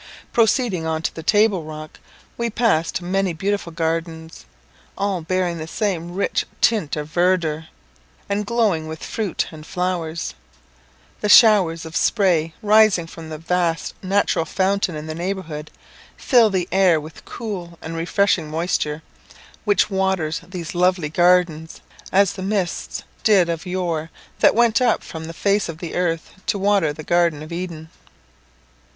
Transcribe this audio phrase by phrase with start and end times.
[0.33, 1.99] Proceeding on to the table rock,
[2.35, 4.45] we passed many beautiful gardens,
[4.97, 7.67] all bearing the same rich tint of verdure,
[8.27, 10.33] and glowing with fruit and flowers.
[11.19, 15.69] The showers of spray, rising from the vast natural fountain in their neighbourhood,
[16.17, 19.03] fill the air with cool and refreshing moisture,
[19.65, 21.79] which waters these lovely gardens,
[22.11, 24.09] as the mists did of yore
[24.39, 27.91] that went up from the face of the earth to water the garden of Eden.